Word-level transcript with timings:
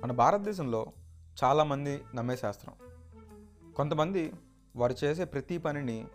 మన 0.00 0.12
భారతదేశంలో 0.12 0.86
చాలామంది 1.44 2.04
నమ్మే 2.14 2.36
శాస్త్రం. 2.36 2.74
కొంతమంది 3.76 4.32
వారు 4.76 4.94
చేసే 5.04 5.24
ప్రతి 5.24 5.58
పనిని 5.58 6.06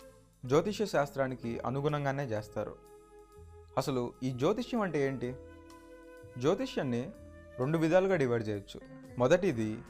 జ్యోతిష్య 0.45 0.85
శాస్త్రానికి 0.85 1.59
అనుగుణంగానే 1.59 2.25
చేస్తారు. 2.25 2.75
అసలు 3.77 4.13
ఈ 4.23 4.31
జ్యోతిష్యం 4.31 4.81
అంటే 4.81 5.07
ఏంటి? 5.07 5.35
జ్యోతిష్యాన్ని 6.37 7.11
రెండు 7.57 7.77
విధాలుగా 7.77 8.15
డివైడ్ 8.15 8.47
చేయొచ్చు. 8.47 8.81
మొదటిది 9.17 9.81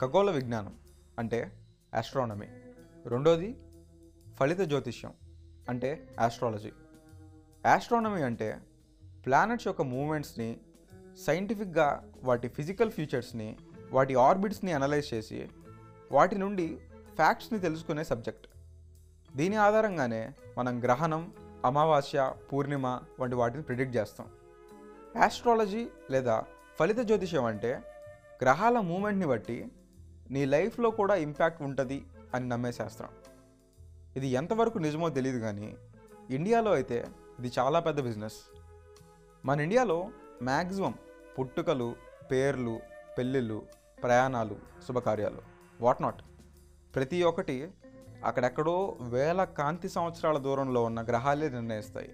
ఖగోళ 0.00 0.30
విజ్ఞానం 0.30 0.78
అంటే 1.18 1.52
ఆస్ట్రానమీ 1.94 2.46
రెండోది 3.06 3.56
ఫలిత 4.36 4.60
జ్యోతిష్యం 4.60 5.12
అంటే 5.68 6.16
ఆస్ట్రాలజీ 6.20 6.72
ఆస్ట్రానమీ 7.66 8.22
అంటే 8.22 8.60
ప్లానెట్స్ 9.26 9.66
యొక్క 9.66 9.82
మూమెంట్స్ని 9.82 10.60
సైంటిఫిక్గా 11.18 12.10
వాటి 12.22 12.48
ఫిజికల్ 12.48 12.90
ఫీచర్స్ని 12.90 13.56
వాటి 13.90 14.14
ఆర్బిట్స్ని 14.14 14.72
అనలైజ్ 14.72 15.14
చేసి 15.14 15.48
వాటి 16.12 16.38
నుండి 16.38 16.78
ఫ్యాక్ట్స్ని 17.16 17.60
తెలుసుకునే 17.60 18.04
సబ్జెక్ట్. 18.04 18.46
దీని 19.36 19.56
ఆధారంగానే 19.56 20.32
మనం 20.58 20.82
గ్రహణం 20.82 21.32
అమావాస్య 21.64 22.34
పూర్ణిమ 22.52 23.00
వంటి 23.20 23.34
వాటిని 23.34 23.62
ప్రిడిక్ట్ 23.62 23.96
చేస్తాం. 23.96 24.26
యాస్ట్రాలజీ 25.16 25.88
లేదా 26.10 26.44
ఫలిత 26.78 26.98
జ్యోతిషం 26.98 27.44
అంటే 27.44 27.80
గ్రహాల 28.42 28.80
మూమెంట్ని 28.80 29.26
బట్టి 29.26 29.66
నీ 30.30 30.44
లైఫ్లో 30.44 30.90
కూడా 30.90 31.14
ఇంపాక్ట్ 31.14 31.62
ఉంటుంది 31.62 32.04
అని 32.34 32.48
నమ్మే 32.48 32.72
శాస్త్రం. 32.72 33.08
ఇది 34.16 34.26
ఎంతవరకు 34.26 34.78
నిజమో 34.78 35.08
తెలియదు 35.08 35.38
కానీ 35.38 35.76
ఇండియాలో 36.30 36.72
అయితే 36.72 37.06
ఇది 37.38 37.52
చాలా 37.58 37.80
పెద్ద 37.80 38.00
బిజినెస్. 38.00 38.36
మన 39.46 39.60
ఇండియాలో 39.60 40.10
మ్యాక్సిమం 40.42 40.94
పుట్టుకలు 41.38 41.94
పేర్లు 42.30 42.80
పెళ్ళిళ్ళు 43.18 43.62
ప్రయాణాలు 44.02 44.56
శుభకార్యాలు. 44.88 45.42
వాట్ 45.80 46.02
నాట్ 46.02 46.22
ప్రతి 46.94 47.22
ఒక్కటి 47.22 47.68
అక్కడెక్కడో 48.24 48.96
వేల 49.00 49.44
కాంతి 49.44 49.88
సంవత్సరాల 49.88 50.38
దూరంలో 50.38 50.84
ఉన్న 50.84 51.02
గ్రహాలే 51.02 51.48
నిర్ణయిస్తాయి. 51.48 52.10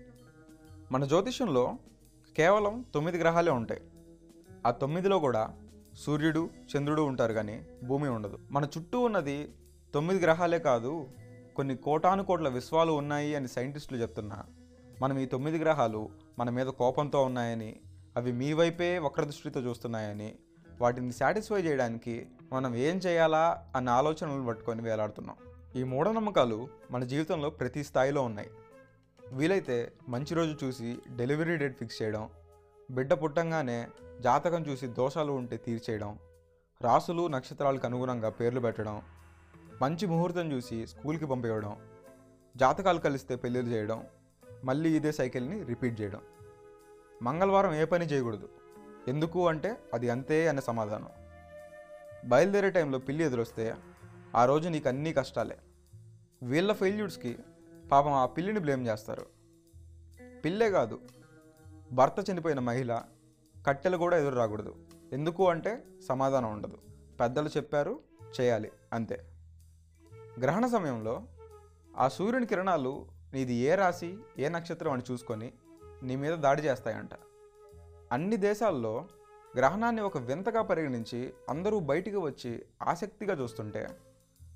మన 0.93 1.05
జ్యోతిష్యంలో 1.05 1.77
కేవలం 2.37 2.85
తొమ్మిది 2.95 3.19
గ్రహాలే 3.19 3.51
ఉంటాయి. 3.51 3.81
ఆ 4.67 4.71
తొమ్మిదిలో 4.71 5.19
కూడా 5.19 5.55
సూర్యుడు 5.95 6.51
చంద్రుడు 6.71 7.03
ఉంటారు 7.03 7.33
కానీ 7.33 7.67
భూమి 7.85 8.09
ఉండదు. 8.09 8.39
మన 8.51 8.65
చుట్టూ 8.65 9.01
ఉన్నది 9.01 9.55
తొమ్మిది 9.95 10.21
గ్రహాలే 10.25 10.59
కాదు 10.59 11.09
కొన్ని 11.57 11.77
కోటాను 11.77 12.25
కోట్ల 12.25 12.49
విశ్వాలు 12.49 12.93
ఉన్నాయి 12.93 13.35
అని 13.35 13.49
సైంటిస్టులు 13.49 13.99
చెప్తున్నా 13.99 14.45
మనం 15.03 15.19
ఈ 15.19 15.27
తొమ్మిది 15.27 15.59
గ్రహాలు 15.59 16.09
మన 16.39 16.51
మీద 16.51 16.67
కోపంతో 16.67 17.25
ఉన్నాయని 17.25 17.81
అవి 18.19 18.31
మీ 18.41 18.51
వైపే 18.59 18.91
వక్రదృష్టితో 19.07 19.61
చూస్తున్నాయని 19.67 20.29
వాటిని 20.81 21.13
సాటిస్ఫై 21.19 21.61
చేయడానికి 21.67 22.15
మనం 22.53 22.73
ఏం 22.87 22.97
చేయాలా 23.05 23.43
అన్న 23.77 23.89
ఆలోచనలు 23.99 24.45
పట్టుకొని 24.49 24.83
వేలాడుతున్నాం. 24.87 25.37
ఈ 25.79 25.83
మూఢనమ్మకాలు 25.93 26.59
మన 26.91 27.03
జీవితంలో 27.13 27.49
ప్రతి 27.61 27.83
స్థాయిలో 27.89 28.21
ఉన్నాయి. 28.29 28.51
వీలైతే 29.21 29.77
మంచి 30.15 30.33
రోజు 30.39 30.55
చూసి 30.63 30.91
డెలివరీ 31.19 31.57
డేట్ 31.63 31.77
ఫిక్స్ 31.81 31.99
చేయడం 32.03 32.25
బిడ్డ 32.89 33.13
పుట్టంగానే 33.23 33.79
జాతకం 34.27 34.63
చూసి 34.69 34.87
దోషాలు 34.99 35.33
ఉంటే 35.41 35.57
తీర్చేయడం 35.67 36.13
రాసులు 36.81 37.23
నక్షత్రాలకు 37.35 37.87
అనుగుణంగా 37.89 38.31
పేర్లు 38.39 38.61
పెట్టడం 38.67 38.97
మంచి 39.83 40.05
ముహూర్తం 40.13 40.47
చూసి 40.53 40.79
స్కూల్కి 40.93 41.27
పంపేయడం 41.33 41.75
జాతకాలు 42.55 43.01
కలిస్తే 43.07 43.37
పెళ్ళిళ్ళు 43.37 43.71
చేయడం 43.75 44.01
మళ్ళీ 44.65 44.91
ఇదే 44.99 45.13
సైకిల్ని 45.13 45.59
రిపీట్ 45.71 45.97
చేయడం. 46.01 46.23
మంగళవారం 47.23 47.75
ఏ 47.75 47.85
పని 47.85 48.05
చేయకూడదు. 48.05 48.49
ఎందుకు 49.09 49.49
అంటే 49.49 49.77
అది 49.95 50.11
అంతే 50.11 50.49
అనే 50.49 50.61
సమాధానం. 50.61 51.09
బయలుదేరే 52.25 52.71
టైంలో 52.71 52.99
పిల్లి 52.99 53.25
ఎదురొస్తే 53.25 53.75
ఆ 54.37 54.45
రోజు 54.45 54.69
నీకు 54.69 54.89
అన్నీ 54.89 55.13
కష్టాలే. 55.13 55.59
వీళ్ళ 56.43 56.73
ఫెయిల్యూర్స్కి 56.73 57.39
పాపం 57.93 58.13
ఆ 58.13 58.27
పిల్లిని 58.27 58.61
బ్లేమ్ 58.61 58.87
చేస్తారు. 58.87 59.27
పిల్లే 60.45 60.71
కాదు 60.71 61.01
భర్త 61.93 62.31
చనిపోయిన 62.31 62.59
మహిళ 62.59 63.03
కట్టెలు 63.67 63.97
కూడా 63.97 64.17
ఎదురు 64.17 64.35
రాకూడదు. 64.35 64.77
ఎందుకు 65.13 65.49
అంటే 65.49 65.83
సమాధానం 66.09 66.53
ఉండదు. 66.53 66.79
పెద్దలు 67.21 67.49
చెప్పారు 67.49 68.01
చేయాలి 68.41 68.73
అంతే. 68.93 69.25
గ్రహణ 70.41 70.67
సమయంలో 70.67 71.23
ఆ 71.97 72.09
సూర్యుని 72.09 72.47
కిరణాలు 72.47 73.07
నీది 73.33 73.55
ఏ 73.55 73.75
రాశి 73.75 74.19
ఏ 74.39 74.49
నక్షత్రం 74.49 74.93
అని 74.93 75.03
చూసుకొని 75.11 75.53
నీ 76.03 76.17
మీద 76.17 76.39
దాడి 76.39 76.63
చేస్తాయంట. 76.63 77.11
అన్ని 78.13 78.37
దేశాల్లో 78.37 79.07
గ్రహణాన్ని 79.57 80.03
ఒక 80.03 80.19
వింతగా 80.19 80.63
పరిగణించి 80.63 81.35
అందరూ 81.49 81.81
బయటికి 81.81 82.17
వచ్చి 82.17 82.65
ఆసక్తిగా 82.83 83.35
చూస్తుంటే 83.35 83.89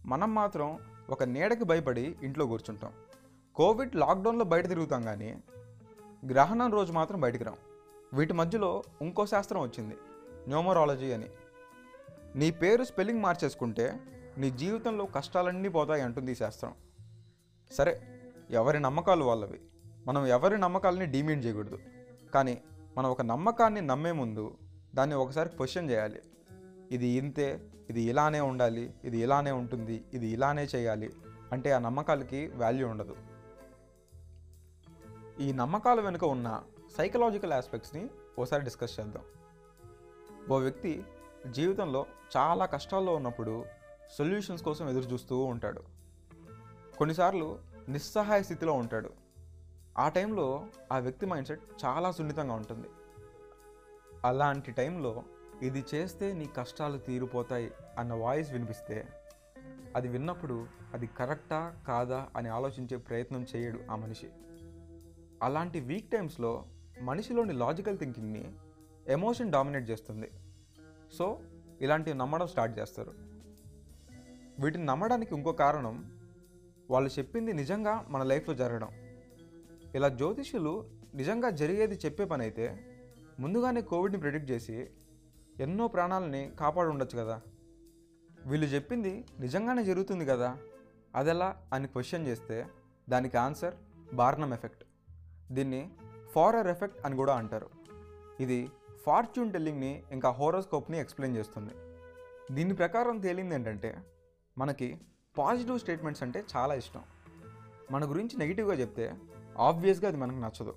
మనం 0.04 0.34
మాత్రం 0.34 0.78
ఒక 1.10 1.22
నీడకి 1.22 1.64
భయపడి 1.64 2.16
ఇంట్లో 2.22 2.47
కూర్చుంటాం. 2.47 2.92
కోవిడ్ 3.54 3.97
లాక్డౌన్లో 3.97 4.44
బయట 4.44 4.69
తిరుగుతాం 4.69 5.02
కానీ 5.02 5.42
గ్రహణం 6.26 6.72
రోజు 6.72 6.92
మాత్రం 6.92 7.20
బయటికి 7.20 7.44
రాం. 7.44 7.56
వీటి 8.14 8.32
మధ్యలో 8.32 8.82
ఇంకో 9.02 9.26
శాస్త్రం 9.26 9.62
వచ్చింది. 9.62 9.97
న్యూమరాలజీ 10.48 11.12
అని. 11.12 11.31
నీ 12.34 12.50
పేరు 12.50 12.84
స్పెల్లింగ్ 12.84 13.22
మార్చేసుకుంటే 13.22 14.00
నీ 14.38 14.50
జీవితంలో 14.50 15.06
కష్టాలన్నీ 15.06 15.69
పోతాయి 15.69 16.02
అంటుంది 16.02 16.32
ఈ 16.32 16.34
శాస్త్రం. 16.34 16.75
సరే 17.72 18.22
ఎవరి 18.50 18.81
నమ్మకాలు 18.81 19.25
వాళ్ళవి? 19.25 19.60
మనం 20.06 20.26
ఎవరి 20.26 20.58
నమ్మకాలని 20.58 21.06
డీమీన్ 21.06 21.44
చేయకూడదు. 21.44 21.78
కానీ 22.34 22.62
మనం 22.96 23.10
ఒక 23.10 23.22
నమ్మకాన్ని 23.22 23.80
నమ్మే 23.80 24.12
ముందు 24.12 24.56
దాన్ని 24.94 25.16
ఒకసారి 25.16 25.48
క్వశ్చన్ 25.48 25.90
చేయాలి. 25.90 26.22
ఇది 26.92 27.06
ఇంతే 27.06 27.60
ఇది 27.90 28.02
ఇలానే 28.02 28.40
ఉండాలి 28.40 28.94
ఇది 29.04 29.18
ఇలానే 29.18 29.50
ఉంటుంది 29.50 30.04
ఇది 30.14 30.26
ఇలానే 30.26 30.64
చేయాలి 30.64 31.12
అంటే 31.52 31.72
ఆ 31.72 31.78
నమ్మకాలకి 31.78 32.50
వాల్యూ 32.54 32.88
ఉండదు. 32.88 33.16
ఈ 35.40 35.52
నమ్మకాల 35.52 36.00
వెనుక 36.00 36.24
ఉన్న 36.24 36.62
సైకలాజికల్ 36.96 37.52
ఆస్పెక్ట్స్ని 37.52 38.10
ఓసారి 38.38 38.64
డిస్కస్ 38.64 39.00
చేద్దాం. 39.00 39.22
ఓ 40.50 40.58
వ్యక్తి 40.58 41.04
జీవితంలో 41.50 42.06
చాలా 42.36 42.66
కష్టాల్లో 42.66 43.14
ఉన్నప్పుడు 43.14 43.64
సొల్యూషన్స్ 44.19 44.62
కోసం 44.62 44.88
ఎదురు 44.88 45.04
చూస్తూ 45.04 45.44
ఉంటాడు. 45.44 45.82
కొన్నిసార్లు 46.98 47.58
నిస్సహాయ 47.88 48.42
స్థితిలో 48.42 48.72
ఉంటాడు. 48.72 49.22
ఆ 49.98 50.08
టైంలో 50.08 50.66
ఆ 50.92 50.98
వ్యక్తి 50.98 51.26
మైండ్ 51.26 51.48
సెట్ 51.48 51.60
చాలా 51.84 52.10
సున్నితంగా 52.10 52.54
ఉంటుంది. 52.54 52.88
అలాంటి 54.25 54.72
టైంలో 54.72 55.22
ఇది 55.62 55.84
చేస్తే 55.94 56.32
నీ 56.32 56.47
కష్టాలు 56.56 56.98
తీరిపోతాయి 56.98 57.72
అన్న 57.98 58.12
వాయిస్ 58.12 58.52
వినిపిస్తే 58.52 59.08
అది 59.97 60.08
విన్నప్పుడు 60.08 60.66
అది 60.94 61.06
కరెక్టా 61.06 61.76
కాదా 61.88 62.28
అని 62.36 62.48
ఆలోచించే 62.48 62.97
ప్రయత్నం 62.97 63.47
చేయడు 63.56 63.81
ఆ 63.91 63.97
మనిషి. 63.97 64.31
అలాంటి 65.42 65.81
వీక్ 65.81 66.10
టైమ్స్లో 66.10 66.64
మనిషిలోని 67.00 67.52
లాజికల్ 67.52 67.98
థింకింగ్ని 67.98 68.52
ఎమోషన్ 69.08 69.52
డామినేట్ 69.52 69.91
చేస్తుంది. 69.91 70.31
సో 71.12 71.41
ఇలాంటివి 71.81 72.19
నమ్మడం 72.19 72.47
స్టార్ట్ 72.47 72.78
చేస్తారు. 72.78 73.14
వీటిని 74.60 74.84
నమ్మడానికి 74.84 75.34
ఇంకో 75.34 75.52
కారణం 75.52 76.19
వాళ్ళు 76.91 77.10
చెప్పింది 77.19 77.52
నిజంగా 77.52 78.06
మన 78.08 78.22
లైఫ్లో 78.22 78.54
జరగడం. 78.54 78.88
ఇలా 79.94 80.08
జ్యోతిష్యులు 80.08 80.91
నిజంగా 81.14 81.50
జరిగేది 81.50 81.94
చెప్పే 82.04 82.25
పని 82.25 82.42
అయితే 82.42 82.66
ముందుగానే 83.41 83.80
కోవిడ్ని 83.80 84.20
ప్రిడిక్ట్ 84.20 84.50
చేసి 84.50 84.91
ఎన్నో 85.60 85.88
ప్రాణాలని 85.88 86.53
కాపాడు 86.60 86.88
ఉండొచ్చు 86.88 87.19
కదా. 87.19 87.40
వీళ్ళు 88.46 88.67
చెప్పింది 88.67 89.25
నిజంగానే 89.40 89.84
జరుగుతుంది 89.84 90.26
కదా. 90.26 90.56
అదెలా 91.14 91.56
అని 91.72 91.88
క్వశ్చన్ 91.88 92.26
చేస్తే 92.26 92.67
దానికి 93.08 93.37
ఆన్సర్ 93.37 93.75
బార్నమ్ 94.14 94.52
ఎఫెక్ట్. 94.52 94.84
దీన్ని 95.52 95.90
ఫారర్ 96.32 96.67
ఎఫెక్ట్ 96.67 97.06
అని 97.06 97.17
కూడా 97.17 97.34
అంటారు. 97.34 97.69
ఇది 98.40 98.70
ఫార్చ్యూన్ 99.06 99.52
టెల్లింగ్ని 99.52 100.02
ఇంకా 100.12 100.31
హోరోస్కోప్ని 100.31 101.00
ఎక్స్ప్లెయిన్ 101.00 101.37
చేస్తుంది. 101.37 101.75
దీని 102.55 102.75
ప్రకారం 102.75 103.19
తేలింది 103.19 103.55
ఏంటంటే 103.55 103.96
మనకి 104.58 104.99
పాజిటివ్ 105.38 105.78
స్టేట్మెంట్స్ 105.78 106.22
అంటే 106.22 106.44
చాలా 106.56 106.75
ఇష్టం. 106.75 107.02
మన 107.90 108.11
గురించి 108.11 108.38
నెగిటివ్గా 108.38 108.75
చెప్తే 108.75 109.14
ఆబ్వియస్గా 109.58 110.08
అది 110.08 110.16
మనకు 110.16 110.37
నచ్చదు. 110.37 110.76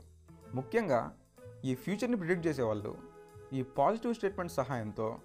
ముఖ్యంగా 0.54 1.18
ఈ 1.66 1.76
ఫ్యూచర్ని 1.76 2.18
ప్రిడిక్ట్ 2.18 2.48
చేసేవాళ్ళు 2.48 2.98
ఈ 3.54 3.64
పాజిటివ్ 3.64 4.14
స్టేట్మెంట్ 4.14 4.52
సహాయంతో 4.52 5.20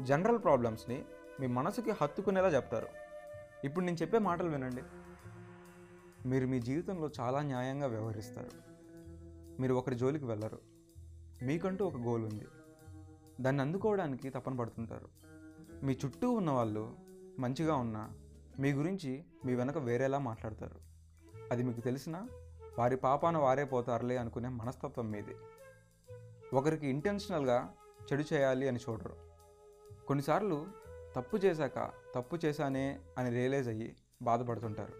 జనరల్ 0.00 0.38
ప్రాబ్లమ్స్ని 0.38 1.04
మీ 1.40 1.46
మనసుకి 1.46 1.90
హత్తుకునేలా 1.90 2.48
చెప్తారు. 2.48 2.88
ఇప్పుడు 3.64 3.84
నేను 3.84 3.96
చెప్పే 3.96 4.18
మాటలు 4.18 4.50
వినండి. 4.50 4.82
మీరు 6.28 6.46
మీ 6.46 6.60
జీవితంలో 6.60 7.10
చాలా 7.20 7.42
న్యాయంగా 7.42 7.86
వ్యవహరిస్తారు. 7.86 8.50
మీరు 9.60 9.74
ఒకరి 9.74 9.94
జోలికి 9.94 10.24
వెళ్ళరు. 10.24 10.58
మీకంటూ 11.42 11.86
ఒక 11.86 11.96
గోల్ 11.96 12.24
ఉంది. 12.24 12.46
దాన్ని 13.40 13.62
అందుకోవడానికి 13.62 14.30
తపన 14.30 14.56
పడుతుంటారు. 14.56 15.08
మీ 15.84 15.96
చుట్టూ 16.04 16.30
ఉన్న 16.30 16.50
వాళ్ళు 16.50 16.96
మంచిగా 17.38 17.74
ఉన్నా 17.74 18.10
మీ 18.58 18.72
గురించి 18.72 19.24
మీ 19.44 19.54
వెనక 19.54 19.78
వేరేలా 19.78 20.18
మాట్లాడతారు. 20.18 20.76
అది 21.52 21.62
మీకు 21.62 21.80
తెలిసినా 21.80 22.28
వారి 22.78 22.96
పాపాన 22.96 23.38
వారే 23.38 23.64
పోతారులే 23.64 24.16
అనుకునే 24.16 24.48
మనస్తత్వం 24.48 25.10
మీది. 25.10 25.34
ఒకరికి 26.54 26.86
ఇంటెన్షనల్గా 26.86 27.74
చెడు 28.12 28.24
చేయాలి 28.32 28.68
అని 28.68 28.78
చూడరు. 28.90 29.16
కొన్నిసార్లు 30.06 30.66
తప్పు 31.16 31.36
చేశాక 31.36 31.90
తప్పు 32.14 32.38
చేశానే 32.44 33.00
అని 33.18 33.30
రియలైజ్ 33.30 33.68
అయ్యి 33.68 33.96
బాధపడుతుంటారు. 34.22 34.92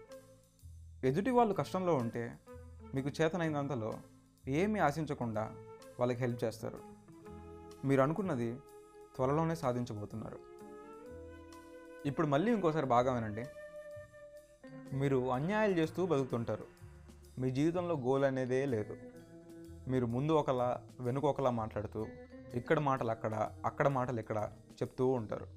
ఎదుటి 1.07 1.29
వాళ్ళు 1.29 1.53
కష్టంలో 1.53 1.95
ఉంటే 1.95 2.37
మీకు 2.95 3.09
చేతనైనంతలో 3.21 3.93
ఏమీ 4.47 4.79
ఆశించకుండా 4.79 5.51
వాళ్ళకి 5.99 6.19
హెల్ప్ 6.19 6.43
చేస్తారు. 6.43 6.79
మీరు 7.85 8.01
అనుకున్నది 8.01 8.55
త్వరలోనే 9.15 9.55
సాధించబోతున్నారు. 9.55 10.39
ఇప్పుడు 12.05 12.27
మళ్ళీ 12.27 12.53
ఇంకోసారి 12.53 12.85
బాగా 12.85 13.13
వినండి. 13.13 13.45
మీరు 14.95 15.31
అన్యాయాలు 15.31 15.73
చేస్తూ 15.73 16.05
బతుకుతుంటారు. 16.05 16.82
మీ 17.39 17.51
జీవితంలో 17.51 17.95
గోల్ 17.95 18.23
అనేదే 18.23 18.65
లేదు. 18.65 18.97
మీరు 19.87 20.05
ముందు 20.05 20.31
ఒకలా 20.31 20.81
వెనుక 20.99 21.25
ఒకలా 21.25 21.49
మాట్లాడుతూ 21.49 22.07
ఇక్కడ 22.53 22.79
మాటలు 22.79 23.11
అక్కడ 23.11 23.51
అక్కడ 23.65 23.87
మాటలు 23.87 24.19
ఇక్కడ 24.19 24.51
చెప్తూ 24.71 25.07
ఉంటారు. 25.07 25.47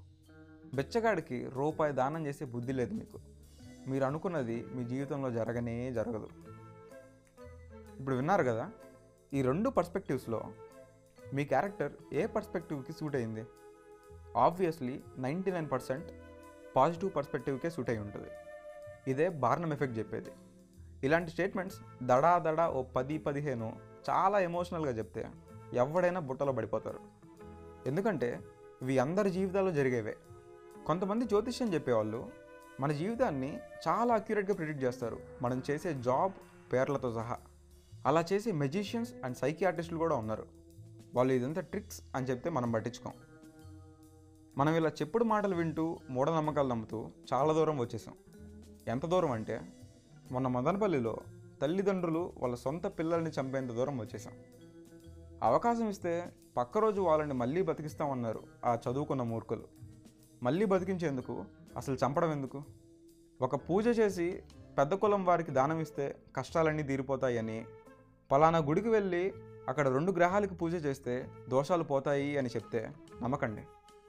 బెచ్చగాడికి 0.75 1.49
రూపాయి 1.49 1.93
దానం 1.93 2.27
చేసే 2.27 2.45
బుద్ధి 2.45 2.73
లేదు 2.73 2.95
మీకు. 2.95 3.19
మీరు 3.87 4.05
అనుకున్నది 4.05 4.67
మీ 4.75 4.85
జీవితంలో 4.85 5.31
జరగనే 5.31 5.93
జరగదు. 5.93 6.29
ఇప్పుడు 7.99 8.17
విన్నారు 8.17 8.45
కదా 8.45 8.71
ఈ 9.33 9.43
రెండు 9.43 9.71
పర్స్పెక్టివ్స్లో 9.71 10.41
మీ 11.35 11.45
క్యారెక్టర్ 11.45 11.93
ఏ 12.13 12.27
పర్స్పెక్టివ్కి 12.27 12.93
సూట్ 12.93 13.17
అయింది? 13.17 13.45
Obviously 14.37 15.03
ninety 15.19 15.51
nine 15.51 15.71
percent 15.71 16.07
positive 16.77 17.17
పర్స్పెక్టివ్కే 17.17 17.71
suit 17.71 17.91
అయి 17.91 17.99
ఉంటుంది. 17.99 18.29
ఇదే 19.11 19.29
బార్నం 19.29 19.73
ఎఫెక్ట్ 19.73 19.99
చెప్పేది. 19.99 20.31
ఇలాంటి 21.05 21.31
స్టేట్మెంట్స్ 21.31 22.05
దడా 22.05 22.39
దడా 22.39 22.71
ఓ 22.71 22.83
పది 22.83 23.19
పదిహేను 23.19 23.77
చాలా 24.11 24.39
ఎమోషనల్గా 24.39 24.93
చెప్తే 24.93 25.31
ఎవడైనా 25.73 26.21
బుట్టలో 26.21 26.53
పడిపోతారు. 26.53 27.01
ఎందుకంటే 27.87 28.41
ఇవి 28.83 28.99
అందరి 28.99 29.31
జీవితాల్లో 29.31 29.73
జరిగేవే. 29.73 30.17
కొంతమంది 30.87 31.25
జ్యోతిష్యం 31.25 31.75
చెప్పేవాళ్ళు 31.75 32.31
మన 32.81 32.93
జీవితాన్ని 32.93 33.59
చాలా 33.89 34.15
అక్యురేట్గా 34.15 34.55
ప్రిడిక్ట్ 34.55 34.85
చేస్తారు. 34.85 35.19
మనం 35.43 35.63
చేసే 35.71 35.95
జాబ్ 35.95 36.33
పేర్లతో 36.73 37.13
సహా. 37.13 37.37
అలా 38.07 38.25
చేసే 38.33 38.53
మెజిషియన్స్ 38.53 39.15
అండ్ 39.25 39.37
సైకియాట్రిస్టులు 39.37 39.99
కూడా 39.99 40.17
ఉన్నారు. 40.17 40.47
వాళ్ళు 41.15 41.33
ఇదంతా 41.33 41.61
ట్రిక్స్ 41.61 42.03
అని 42.15 42.27
చెప్తే 42.27 42.51
మనం 42.51 42.73
పట్టించుకోం. 42.73 43.13
మనం 44.59 44.75
ఇలా 44.75 44.89
చెప్పుడు 44.89 45.25
మాటలు 45.25 45.57
వింటూ 45.57 45.99
మూఢనమ్మకాలు 46.11 46.69
నమ్ముతూ 46.69 47.11
చాలా 47.33 47.53
దూరం 47.53 47.79
వచ్చేసాం. 47.79 48.15
ఎంత 48.89 49.07
దూరం 49.07 49.31
అంటే 49.31 49.61
మొన్న 50.31 50.49
మదనపల్లిలో 50.49 51.17
తల్లిదండ్రులు 51.63 52.33
వాళ్ళ 52.39 52.55
సొంత 52.55 52.87
పిల్లల్ని 52.87 53.31
చంపేంత 53.31 53.71
దూరం 53.71 53.99
వచ్చేసాం 53.99 54.33
అవకాశం 55.43 55.89
ఇస్తే 55.89 56.33
పక్క 56.57 56.79
రోజు 56.79 57.01
వాళ్ళని 57.01 57.35
మళ్ళీ 57.35 57.63
బతికిస్తామన్నారు 57.63 58.43
ఆ 58.65 58.79
చదువుకున్న 58.91 59.23
మూర్ఖులు. 59.23 59.65
మళ్ళీ 60.43 60.65
బతికించేందుకు 60.65 61.45
అసలు 61.77 61.95
చంపడం 61.95 62.33
ఎందుకు? 62.33 62.63
ఒక 63.43 63.57
పూజ 63.57 63.87
చేసి 63.87 64.43
పెద్ద 64.79 64.95
కులం 64.95 65.25
వారికి 65.25 65.51
దానం 65.51 65.81
ఇస్తే 65.81 66.17
కష్టాలన్నీ 66.37 66.83
తీరిపోతాయని 66.83 67.67
పలానా 68.31 68.59
గుడికి 68.59 68.89
వెళ్ళి 68.89 69.33
అక్కడ 69.69 69.89
రెండు 69.89 70.13
గ్రహాలకు 70.13 70.55
పూజ 70.55 70.87
చేస్తే 70.87 71.31
దోషాలు 71.49 71.85
పోతాయి 71.85 72.39
అని 72.39 72.49
చెప్తే 72.49 72.91
నమ్మకండి. 73.23 73.63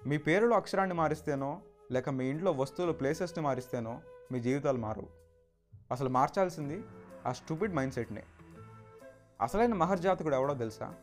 మీ 0.08 0.18
పేరులో 0.18 0.56
అక్షరాన్ని 0.56 0.96
మారిస్తేనో 0.96 1.62
లేక 1.92 2.10
మీ 2.10 2.25
ఇంట్లో 2.25 2.52
వస్తువుల 2.52 2.92
ప్లేసెస్ని 2.92 3.44
మారిస్తేనో 3.44 4.02
మీ 4.31 4.40
జీవితాలు 4.40 4.78
మారవు. 4.78 5.27
అసలు 5.92 6.10
మార్చాల్సింది 6.10 6.84
ఆ 7.25 7.31
స్టూపిడ్ 7.34 7.74
మైండ్ 7.74 7.94
సెట్నే 7.94 8.24
అసలైన 9.42 9.74
మహర్జాతకుడు 9.74 10.36
ఎవడో 10.36 10.54
తెలుసా? 10.54 10.94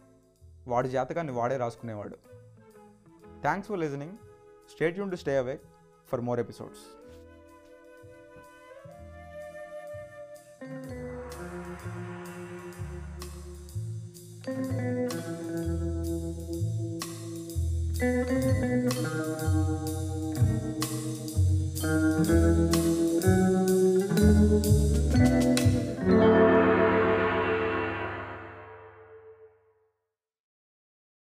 వాడి 0.69 0.89
జాతకాన్ని 0.89 1.33
వాడే 1.33 1.57
రాసుకునేవాడు. 1.57 2.17
Thanks 3.43 3.69
for 3.69 3.81
listening. 3.81 4.17
State 4.71 4.99
Yoon 4.99 5.11
to 5.11 5.17
stay 5.17 5.39
away 5.39 5.61
for 6.09 6.21
more 6.21 6.41
episodes. 6.41 6.81